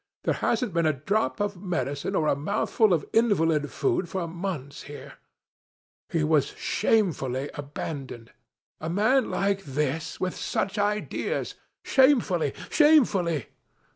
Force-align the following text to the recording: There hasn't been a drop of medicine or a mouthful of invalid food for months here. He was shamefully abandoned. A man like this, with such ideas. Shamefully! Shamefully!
There 0.23 0.33
hasn't 0.33 0.73
been 0.73 0.87
a 0.87 0.93
drop 0.97 1.39
of 1.39 1.61
medicine 1.61 2.15
or 2.15 2.27
a 2.27 2.35
mouthful 2.35 2.91
of 2.91 3.05
invalid 3.13 3.69
food 3.69 4.09
for 4.09 4.27
months 4.27 4.81
here. 4.89 5.19
He 6.09 6.23
was 6.23 6.55
shamefully 6.57 7.51
abandoned. 7.53 8.31
A 8.79 8.89
man 8.89 9.29
like 9.29 9.63
this, 9.63 10.19
with 10.19 10.35
such 10.35 10.79
ideas. 10.79 11.53
Shamefully! 11.83 12.55
Shamefully! 12.71 13.49